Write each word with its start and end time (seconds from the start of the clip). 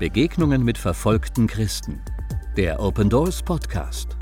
Begegnungen 0.00 0.64
mit 0.64 0.78
verfolgten 0.78 1.46
Christen. 1.46 2.00
Der 2.56 2.80
Open 2.80 3.10
Doors 3.10 3.42
Podcast. 3.42 4.16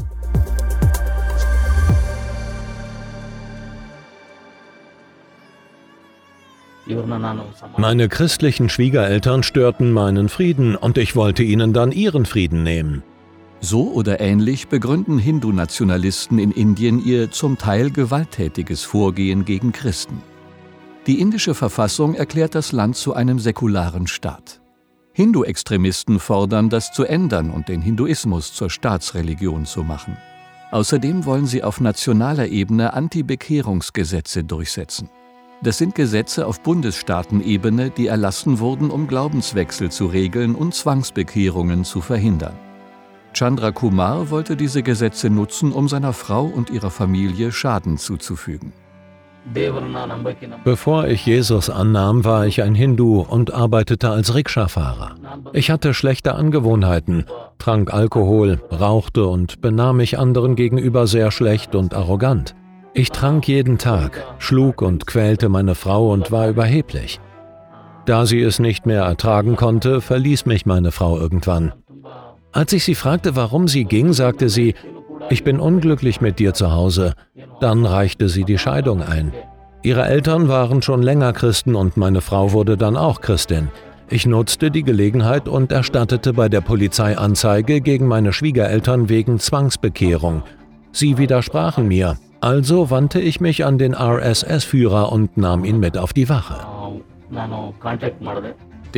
Meine 7.77 8.09
christlichen 8.09 8.69
Schwiegereltern 8.69 9.45
störten 9.45 9.93
meinen 9.93 10.29
Frieden 10.29 10.75
und 10.75 10.99
ich 10.99 11.15
wollte 11.15 11.45
ihnen 11.45 11.73
dann 11.73 11.93
ihren 11.93 12.27
Frieden 12.27 12.65
nehmen. 12.65 13.05
So 13.61 13.93
oder 13.93 14.19
ähnlich 14.19 14.67
begründen 14.67 15.21
Hindu-Nationalisten 15.21 16.41
in 16.41 16.51
Indien 16.51 17.01
ihr 17.05 17.31
zum 17.31 17.57
Teil 17.57 17.93
gewalttätiges 17.93 18.83
Vorgehen 18.83 19.45
gegen 19.45 19.71
Christen. 19.71 20.23
Die 21.07 21.21
indische 21.21 21.55
Verfassung 21.55 22.17
erklärt 22.17 22.57
das 22.57 22.73
Land 22.73 22.97
zu 22.97 23.15
einem 23.15 23.39
säkularen 23.39 24.09
Staat. 24.09 24.61
Hindu-Extremisten 25.19 26.21
fordern, 26.21 26.69
das 26.69 26.93
zu 26.93 27.03
ändern 27.03 27.51
und 27.51 27.69
den 27.69 27.83
Hinduismus 27.83 28.55
zur 28.55 28.71
Staatsreligion 28.71 29.67
zu 29.67 29.83
machen. 29.83 30.17
Außerdem 30.71 31.25
wollen 31.25 31.47
sie 31.47 31.65
auf 31.65 31.81
nationaler 31.81 32.47
Ebene 32.47 32.93
Anti-Bekehrungsgesetze 32.93 34.45
durchsetzen. 34.45 35.11
Das 35.61 35.77
sind 35.77 35.97
Gesetze 35.97 36.47
auf 36.47 36.61
Bundesstaatenebene, 36.61 37.91
die 37.91 38.07
erlassen 38.07 38.61
wurden, 38.61 38.91
um 38.91 39.09
Glaubenswechsel 39.09 39.91
zu 39.91 40.07
regeln 40.07 40.55
und 40.55 40.73
Zwangsbekehrungen 40.73 41.83
zu 41.83 42.01
verhindern. 42.01 42.55
Chandra 43.33 43.73
Kumar 43.73 44.31
wollte 44.31 44.55
diese 44.55 44.85
Gesetze 44.85 45.31
nutzen, 45.31 45.73
um 45.73 45.89
seiner 45.89 46.13
Frau 46.13 46.45
und 46.45 46.71
ihrer 46.71 46.93
Familie 46.93 47.51
Schaden 47.51 47.99
zuzufügen. 47.99 48.73
Bevor 50.65 51.07
ich 51.07 51.27
Jesus 51.27 51.71
annahm, 51.71 52.25
war 52.25 52.47
ich 52.47 52.63
ein 52.63 52.75
Hindu 52.75 53.21
und 53.21 53.53
arbeitete 53.53 54.11
als 54.11 54.35
Rikscha-Fahrer. 54.35 55.15
Ich 55.53 55.71
hatte 55.71 55.95
schlechte 55.95 56.35
Angewohnheiten, 56.35 57.25
trank 57.59 57.93
Alkohol, 57.93 58.61
rauchte 58.71 59.27
und 59.27 59.61
benahm 59.61 59.99
mich 59.99 60.19
anderen 60.19 60.55
gegenüber 60.55 61.07
sehr 61.07 61.31
schlecht 61.31 61.75
und 61.75 61.95
arrogant. 61.95 62.55
Ich 62.95 63.11
trank 63.11 63.47
jeden 63.47 63.79
Tag, 63.79 64.25
schlug 64.39 64.83
und 64.83 65.07
quälte 65.07 65.49
meine 65.49 65.75
Frau 65.75 66.11
und 66.11 66.31
war 66.31 66.49
überheblich. 66.49 67.21
Da 68.07 68.27
sie 68.27 68.41
es 68.41 68.59
nicht 68.59 68.87
mehr 68.87 69.03
ertragen 69.03 69.57
konnte, 69.57 70.01
verließ 70.01 70.47
mich 70.47 70.67
meine 70.67 70.93
Frau 70.93 71.19
irgendwann. 71.19 71.73
Als 72.53 72.73
ich 72.73 72.85
sie 72.85 72.95
fragte, 72.95 73.37
warum 73.37 73.69
sie 73.69 73.85
ging, 73.85 74.13
sagte 74.13 74.49
sie, 74.49 74.75
ich 75.31 75.45
bin 75.45 75.61
unglücklich 75.61 76.21
mit 76.23 76.39
dir 76.39 76.55
zu 76.55 76.73
Hause. 76.73 77.13
Dann 77.61 77.85
reichte 77.85 78.29
sie 78.29 78.45
die 78.45 78.59
Scheidung 78.59 79.03
ein. 79.03 79.33
Ihre 79.83 80.05
Eltern 80.07 80.49
waren 80.49 80.83
schon 80.83 81.03
länger 81.03 81.33
Christen 81.33 81.75
und 81.75 81.97
meine 81.97 82.21
Frau 82.21 82.53
wurde 82.53 82.77
dann 82.77 82.97
auch 82.97 83.21
Christin. 83.21 83.69
Ich 84.11 84.27
nutzte 84.27 84.71
die 84.71 84.85
Gelegenheit 84.85 85.49
und 85.49 85.71
erstattete 85.71 86.33
bei 86.33 86.49
der 86.49 86.63
Polizei 86.63 87.17
Anzeige 87.17 87.81
gegen 87.81 88.07
meine 88.07 88.33
Schwiegereltern 88.33 89.09
wegen 89.09 89.39
Zwangsbekehrung. 89.39 90.43
Sie 90.93 91.19
widersprachen 91.19 91.89
mir. 91.89 92.17
Also 92.41 92.91
wandte 92.91 93.21
ich 93.21 93.41
mich 93.41 93.65
an 93.65 93.79
den 93.79 93.95
RSS-Führer 93.95 95.13
und 95.13 95.37
nahm 95.37 95.65
ihn 95.65 95.79
mit 95.79 95.99
auf 95.99 96.13
die 96.13 96.29
Wache. 96.29 96.57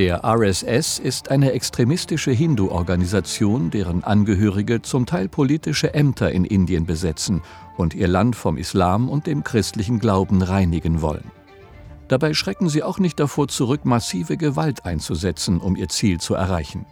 Der 0.01 0.25
RSS 0.25 0.99
ist 0.99 1.31
eine 1.31 1.53
extremistische 1.53 2.31
Hindu-Organisation, 2.31 3.69
deren 3.71 4.03
Angehörige 4.03 4.81
zum 4.81 5.05
Teil 5.05 5.29
politische 5.29 5.93
Ämter 5.93 6.33
in 6.33 6.47
Indien 6.47 6.87
besetzen 6.87 7.43
und 7.77 7.93
ihr 7.93 8.09
Land 8.09 8.35
vom 8.35 8.57
Islam 8.57 9.11
und 9.11 9.27
dem 9.27 9.45
christlichen 9.45 9.99
Glauben 9.99 10.41
reinigen 10.41 11.03
wollen. 11.03 11.31
Dabei 12.09 12.33
schrecken 12.33 12.71
sie 12.71 12.83
auch 12.83 12.99
nicht 12.99 13.21
davor 13.21 13.49
zurück, 13.49 13.85
massive 13.85 14.39
Gewalt 14.39 14.87
einzusetzen, 14.87 15.61
um 15.61 15.77
ihr 15.77 15.91
Ziel 15.91 16.19
zu 16.19 16.33
erreichen. 16.35 16.87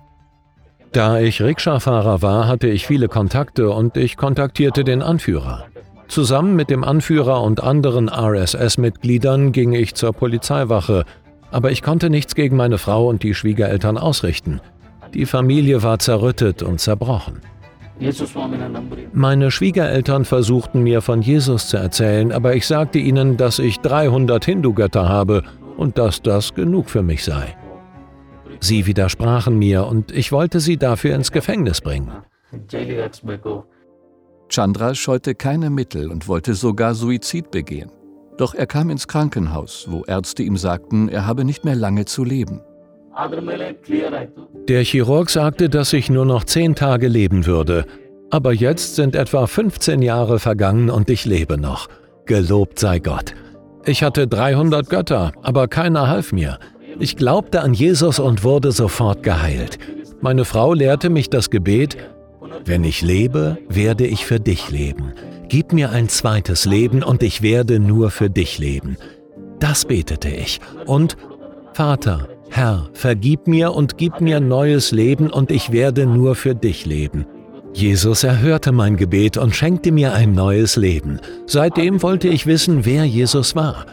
Da 0.93 1.19
ich 1.19 1.41
Rikscha-Fahrer 1.41 2.21
war, 2.21 2.47
hatte 2.47 2.69
ich 2.69 2.87
viele 2.87 3.09
Kontakte 3.09 3.71
und 3.71 3.97
ich 3.97 4.19
kontaktierte 4.19 4.85
den 4.85 5.01
Anführer. 5.01 5.65
Zusammen 6.09 6.55
mit 6.55 6.69
dem 6.69 6.85
Anführer 6.85 7.43
und 7.43 7.63
anderen 7.63 8.11
RSS-Mitgliedern 8.11 9.53
ging 9.53 9.73
ich 9.73 9.95
zur 9.95 10.13
Polizeiwache, 10.13 11.07
aber 11.51 11.71
ich 11.71 11.83
konnte 11.83 12.11
nichts 12.11 12.35
gegen 12.35 12.57
meine 12.57 12.79
Frau 12.79 13.09
und 13.09 13.23
die 13.23 13.35
Schwiegereltern 13.35 13.99
ausrichten. 13.99 14.61
Die 15.15 15.27
Familie 15.27 15.83
war 15.83 15.99
zerrüttet 15.99 16.63
und 16.63 16.81
zerbrochen. 16.81 17.41
Meine 19.13 19.51
Schwiegereltern 19.51 20.25
versuchten 20.25 20.83
mir 20.83 21.01
von 21.01 21.21
Jesus 21.21 21.69
zu 21.69 21.79
erzählen, 21.79 22.31
aber 22.31 22.55
ich 22.55 22.67
sagte 22.67 22.99
ihnen, 22.99 23.37
dass 23.37 23.59
ich 23.59 23.81
300 23.81 24.45
Hindu-Götter 24.45 25.09
habe 25.09 25.43
und 25.77 25.99
dass 25.99 26.23
das 26.23 26.55
genug 26.55 26.91
für 26.91 27.03
mich 27.03 27.25
sei. 27.25 27.57
Sie 28.61 28.87
widersprachen 28.87 29.59
mir 29.59 29.87
und 29.87 30.13
ich 30.13 30.33
wollte 30.33 30.61
sie 30.61 30.77
dafür 30.77 31.15
ins 31.15 31.33
Gefängnis 31.33 31.81
bringen. 31.81 32.11
Chandra 34.49 34.95
scheute 34.95 35.35
keine 35.35 35.71
Mittel 35.71 36.11
und 36.11 36.27
wollte 36.29 36.55
sogar 36.55 36.95
Suizid 36.95 37.51
begehen. 37.51 37.91
Doch 38.39 38.55
er 38.55 38.67
kam 38.67 38.89
ins 38.89 39.09
Krankenhaus, 39.09 39.87
wo 39.91 40.05
Ärzte 40.05 40.43
ihm 40.43 40.57
sagten, 40.57 41.09
er 41.09 41.27
habe 41.27 41.45
nicht 41.45 41.65
mehr 41.65 41.75
lange 41.75 42.05
zu 42.05 42.25
leben. 42.25 42.61
Der 44.69 44.85
Chirurg 44.85 45.29
sagte, 45.29 45.69
dass 45.69 45.93
ich 45.93 46.09
nur 46.09 46.25
noch 46.25 46.45
zehn 46.45 46.77
Tage 46.77 47.09
leben 47.09 47.47
würde. 47.47 47.85
Aber 48.31 48.53
jetzt 48.53 48.95
sind 48.95 49.17
etwa 49.17 49.47
15 49.47 50.03
Jahre 50.03 50.39
vergangen 50.39 50.89
und 50.89 51.11
ich 51.11 51.25
lebe 51.25 51.59
noch. 51.59 51.89
Gelobt 52.27 52.79
sei 52.79 53.01
Gott. 53.01 53.35
Ich 53.85 54.03
hatte 54.03 54.29
300 54.29 54.89
Götter, 54.89 55.33
aber 55.43 55.67
keiner 55.67 56.09
half 56.09 56.33
mir. 56.33 56.59
Ich 57.01 57.17
glaubte 57.17 57.63
an 57.63 57.75
Jesus 57.75 58.21
und 58.21 58.45
wurde 58.45 58.71
sofort 58.71 59.23
geheilt. 59.23 59.79
Meine 60.21 60.45
Frau 60.45 60.75
lehrte 60.75 61.11
mich 61.11 61.31
das 61.31 61.51
Gebet, 61.51 61.97
wenn 62.65 62.85
ich 62.85 63.03
lebe, 63.03 63.59
werde 63.69 64.07
ich 64.07 64.27
für 64.27 64.39
dich 64.39 64.71
leben. 64.71 65.13
Gib 65.49 65.73
mir 65.73 65.91
ein 65.91 66.11
zweites 66.11 66.67
Leben 66.67 67.03
und 67.03 67.23
ich 67.23 67.41
werde 67.41 67.81
nur 67.81 68.11
für 68.11 68.29
dich 68.29 68.59
leben. 68.59 68.99
Das 69.61 69.87
betete 69.87 70.29
ich. 70.29 70.61
Und 70.85 71.17
Vater, 71.73 72.29
Herr, 72.51 72.91
vergib 72.93 73.47
mir 73.47 73.73
und 73.73 73.97
gib 73.97 74.21
mir 74.21 74.41
neues 74.41 74.93
Leben 74.93 75.31
und 75.31 75.51
ich 75.51 75.73
werde 75.73 76.05
nur 76.07 76.35
für 76.35 76.55
dich 76.55 76.85
leben. 76.85 77.27
Jesus 77.73 78.25
erhörte 78.25 78.73
mein 78.73 78.97
Gebet 78.97 79.37
und 79.39 79.55
schenkte 79.55 79.91
mir 79.91 80.13
ein 80.13 80.33
neues 80.33 80.77
Leben. 80.77 81.21
Seitdem 81.47 82.03
wollte 82.03 82.29
ich 82.29 82.47
wissen, 82.47 82.85
wer 82.85 83.05
Jesus 83.05 83.57
war. 83.57 83.87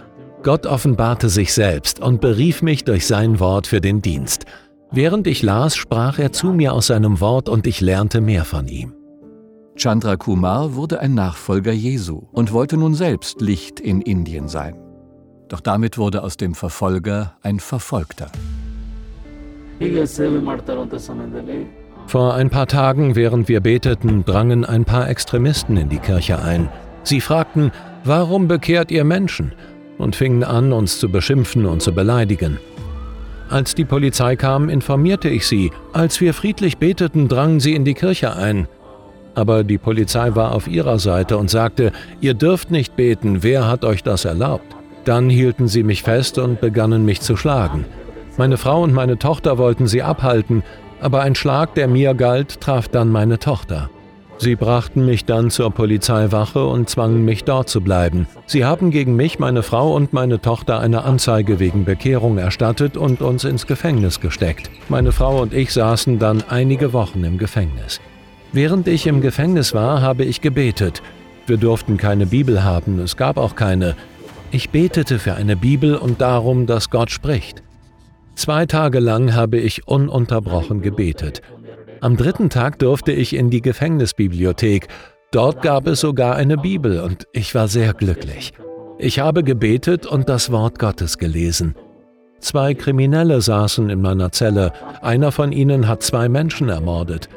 Gott 0.43 0.65
offenbarte 0.65 1.29
sich 1.29 1.53
selbst 1.53 2.01
und 2.01 2.21
berief 2.21 2.61
mich 2.61 2.83
durch 2.83 3.07
sein 3.07 3.39
Wort 3.39 3.67
für 3.67 3.81
den 3.81 4.01
Dienst. 4.01 4.45
Während 4.91 5.25
ich 5.25 5.41
las, 5.41 5.75
sprach 5.75 6.19
er 6.19 6.31
zu 6.31 6.47
mir 6.47 6.73
aus 6.73 6.87
seinem 6.87 7.19
Wort 7.21 7.47
und 7.47 7.65
ich 7.65 7.81
lernte 7.81 8.21
mehr 8.21 8.45
von 8.45 8.67
ihm. 8.67 8.93
Chandra 9.75 10.15
Kumar 10.15 10.75
wurde 10.75 10.99
ein 10.99 11.13
Nachfolger 11.13 11.71
Jesu 11.71 12.23
und 12.31 12.53
wollte 12.53 12.77
nun 12.77 12.95
selbst 12.95 13.41
Licht 13.41 13.79
in 13.79 14.01
Indien 14.01 14.47
sein. 14.47 14.75
Doch 15.47 15.59
damit 15.59 15.97
wurde 15.97 16.23
aus 16.23 16.37
dem 16.37 16.55
Verfolger 16.55 17.35
ein 17.41 17.59
Verfolgter. 17.59 18.31
Vor 22.07 22.33
ein 22.33 22.49
paar 22.49 22.67
Tagen, 22.67 23.15
während 23.15 23.47
wir 23.47 23.61
beteten, 23.61 24.23
drangen 24.25 24.65
ein 24.65 24.85
paar 24.85 25.09
Extremisten 25.09 25.77
in 25.77 25.89
die 25.89 25.99
Kirche 25.99 26.41
ein. 26.41 26.69
Sie 27.03 27.21
fragten, 27.21 27.71
warum 28.03 28.47
bekehrt 28.47 28.91
ihr 28.91 29.03
Menschen? 29.03 29.51
und 29.97 30.15
fingen 30.15 30.43
an, 30.43 30.73
uns 30.73 30.99
zu 30.99 31.09
beschimpfen 31.09 31.65
und 31.65 31.81
zu 31.81 31.93
beleidigen. 31.93 32.59
Als 33.49 33.75
die 33.75 33.85
Polizei 33.85 34.35
kam, 34.35 34.69
informierte 34.69 35.29
ich 35.29 35.45
sie. 35.45 35.71
Als 35.93 36.19
wir 36.19 36.33
friedlich 36.33 36.77
beteten, 36.77 37.27
drangen 37.27 37.59
sie 37.59 37.75
in 37.75 37.85
die 37.85 37.93
Kirche 37.93 38.35
ein. 38.35 38.67
Aber 39.35 39.63
die 39.63 39.77
Polizei 39.77 40.33
war 40.33 40.53
auf 40.53 40.67
ihrer 40.67 40.97
Seite 40.97 41.37
und 41.37 41.49
sagte, 41.49 41.91
ihr 42.21 42.33
dürft 42.33 42.71
nicht 42.71 42.95
beten, 42.95 43.43
wer 43.43 43.67
hat 43.67 43.85
euch 43.85 44.01
das 44.01 44.25
erlaubt? 44.25 44.75
Dann 45.03 45.29
hielten 45.29 45.67
sie 45.67 45.83
mich 45.83 46.01
fest 46.01 46.37
und 46.39 46.61
begannen 46.61 47.05
mich 47.05 47.21
zu 47.21 47.35
schlagen. 47.35 47.85
Meine 48.37 48.57
Frau 48.57 48.81
und 48.81 48.93
meine 48.93 49.19
Tochter 49.19 49.57
wollten 49.57 49.87
sie 49.87 50.01
abhalten, 50.01 50.63
aber 50.99 51.21
ein 51.21 51.35
Schlag, 51.35 51.75
der 51.75 51.87
mir 51.87 52.13
galt, 52.13 52.61
traf 52.61 52.87
dann 52.87 53.09
meine 53.09 53.37
Tochter. 53.37 53.89
Sie 54.37 54.55
brachten 54.55 55.05
mich 55.05 55.23
dann 55.23 55.49
zur 55.49 55.71
Polizeiwache 55.71 56.65
und 56.65 56.89
zwangen 56.89 57.23
mich 57.23 57.45
dort 57.45 57.69
zu 57.69 57.79
bleiben. 57.79 58.27
Sie 58.47 58.65
haben 58.65 58.91
gegen 58.91 59.15
mich, 59.15 59.39
meine 59.39 59.63
Frau 59.63 59.93
und 59.95 60.11
meine 60.11 60.41
Tochter 60.41 60.79
eine 60.79 61.03
Anzeige 61.03 61.59
wegen 61.59 61.85
Bekehrung 61.85 62.37
erstattet 62.37 62.97
und 62.97 63.21
uns 63.21 63.45
ins 63.45 63.65
Gefängnis 63.65 64.19
gesteckt. 64.19 64.69
Meine 64.89 65.13
Frau 65.13 65.41
und 65.41 65.53
ich 65.53 65.71
saßen 65.71 66.19
dann 66.19 66.43
einige 66.49 66.91
Wochen 66.91 67.23
im 67.23 67.37
Gefängnis. 67.37 68.01
Während 68.55 68.87
ich 68.87 69.05
im 69.05 69.19
Gefängnis 69.19 69.73
war, 69.73 70.01
habe 70.01 70.23
ich 70.23 70.39
gebetet. 70.39 71.01
Wir 71.45 71.57
durften 71.57 71.97
keine 71.97 72.25
Bibel 72.25 72.63
haben, 72.63 72.99
es 72.99 73.17
gab 73.17 73.35
auch 73.35 73.57
keine. 73.57 73.97
Ich 74.49 74.69
betete 74.69 75.19
für 75.19 75.33
eine 75.33 75.57
Bibel 75.57 75.97
und 75.97 76.21
darum, 76.21 76.65
dass 76.65 76.89
Gott 76.89 77.11
spricht. 77.11 77.63
Zwei 78.35 78.65
Tage 78.65 79.01
lang 79.01 79.33
habe 79.33 79.57
ich 79.57 79.89
ununterbrochen 79.89 80.81
gebetet. 80.81 81.41
Am 81.99 82.15
dritten 82.15 82.49
Tag 82.49 82.79
durfte 82.79 83.11
ich 83.11 83.35
in 83.35 83.49
die 83.49 83.61
Gefängnisbibliothek. 83.61 84.87
Dort 85.31 85.61
gab 85.61 85.85
es 85.85 85.99
sogar 85.99 86.37
eine 86.37 86.55
Bibel 86.55 87.01
und 87.01 87.27
ich 87.33 87.53
war 87.55 87.67
sehr 87.67 87.93
glücklich. 87.93 88.53
Ich 88.99 89.19
habe 89.19 89.43
gebetet 89.43 90.05
und 90.05 90.29
das 90.29 90.49
Wort 90.49 90.79
Gottes 90.79 91.17
gelesen. 91.17 91.75
Zwei 92.39 92.73
Kriminelle 92.73 93.41
saßen 93.41 93.89
in 93.89 93.99
meiner 93.99 94.31
Zelle, 94.31 94.71
einer 95.01 95.33
von 95.33 95.51
ihnen 95.51 95.89
hat 95.89 96.03
zwei 96.03 96.29
Menschen 96.29 96.69
ermordet. 96.69 97.27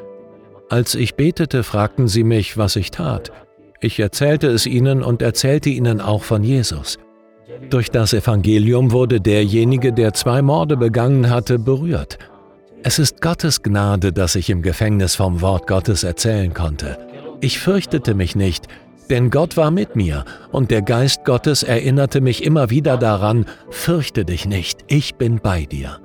Als 0.69 0.93
ich 0.93 1.15
betete, 1.15 1.63
fragten 1.63 2.07
sie 2.07 2.23
mich, 2.23 2.57
was 2.57 2.75
ich 2.75 2.91
tat. 2.91 3.31
Ich 3.81 3.99
erzählte 3.99 4.47
es 4.47 4.67
ihnen 4.67 5.01
und 5.01 5.21
erzählte 5.21 5.69
ihnen 5.69 5.99
auch 5.99 6.23
von 6.23 6.43
Jesus. 6.43 6.99
Durch 7.69 7.89
das 7.89 8.13
Evangelium 8.13 8.91
wurde 8.91 9.19
derjenige, 9.19 9.91
der 9.91 10.13
zwei 10.13 10.41
Morde 10.43 10.77
begangen 10.77 11.29
hatte, 11.29 11.57
berührt. 11.57 12.19
Es 12.83 12.99
ist 12.99 13.19
Gottes 13.21 13.63
Gnade, 13.63 14.13
dass 14.13 14.35
ich 14.35 14.49
im 14.49 14.61
Gefängnis 14.61 15.15
vom 15.15 15.41
Wort 15.41 15.65
Gottes 15.65 16.03
erzählen 16.03 16.53
konnte. 16.53 16.97
Ich 17.41 17.59
fürchtete 17.59 18.13
mich 18.13 18.35
nicht, 18.35 18.67
denn 19.09 19.31
Gott 19.31 19.57
war 19.57 19.71
mit 19.71 19.95
mir 19.95 20.23
und 20.51 20.69
der 20.69 20.83
Geist 20.83 21.25
Gottes 21.25 21.63
erinnerte 21.63 22.21
mich 22.21 22.43
immer 22.43 22.69
wieder 22.69 22.97
daran, 22.97 23.45
fürchte 23.71 24.23
dich 24.23 24.45
nicht, 24.45 24.85
ich 24.87 25.15
bin 25.15 25.39
bei 25.41 25.65
dir. 25.65 25.99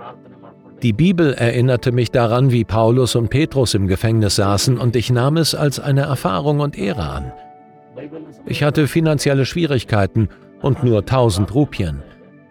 Die 0.85 0.93
Bibel 0.93 1.33
erinnerte 1.33 1.93
mich 1.93 2.11
daran, 2.11 2.53
wie 2.53 2.65
Paulus 2.65 3.15
und 3.15 3.31
Petrus 3.31 3.73
im 3.73 3.87
Gefängnis 3.87 4.37
saßen 4.37 4.77
und 4.77 4.97
ich 4.97 5.09
nahm 5.09 5.39
es 5.39 5.55
als 5.55 5.81
eine 5.81 6.03
Erfahrung 6.03 6.61
und 6.61 6.77
Ehre 6.77 7.09
an. 7.09 7.33
Ich 8.45 8.63
hatte 8.63 8.87
finanzielle 8.87 9.47
Schwierigkeiten 9.47 10.29
und 10.61 10.85
nur 10.85 10.99
1000 10.99 11.55
Rupien. 11.55 12.03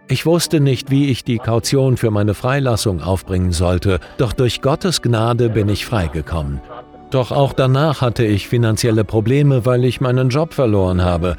Ich 0.07 0.25
wusste 0.25 0.61
nicht, 0.61 0.89
wie 0.89 1.11
ich 1.11 1.23
die 1.23 1.37
Kaution 1.37 1.95
für 1.95 2.09
meine 2.09 2.33
Freilassung 2.33 3.03
aufbringen 3.03 3.51
sollte, 3.51 3.99
doch 4.17 4.33
durch 4.33 4.61
Gottes 4.63 5.03
Gnade 5.03 5.49
bin 5.49 5.69
ich 5.69 5.85
freigekommen. 5.85 6.59
Doch 7.11 7.31
auch 7.31 7.53
danach 7.53 8.01
hatte 8.01 8.25
ich 8.25 8.47
finanzielle 8.47 9.03
Probleme, 9.03 9.67
weil 9.67 9.85
ich 9.85 10.01
meinen 10.01 10.29
Job 10.29 10.55
verloren 10.55 11.03
habe. 11.03 11.37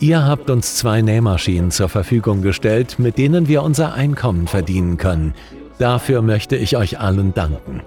Ihr 0.00 0.24
habt 0.24 0.48
uns 0.48 0.76
zwei 0.76 1.02
Nähmaschinen 1.02 1.70
zur 1.70 1.90
Verfügung 1.90 2.40
gestellt, 2.40 2.98
mit 2.98 3.18
denen 3.18 3.46
wir 3.46 3.62
unser 3.62 3.92
Einkommen 3.92 4.46
verdienen 4.46 4.96
können. 4.96 5.34
Dafür 5.80 6.20
möchte 6.20 6.56
ich 6.56 6.76
euch 6.76 7.00
allen 7.00 7.32
danken. 7.32 7.80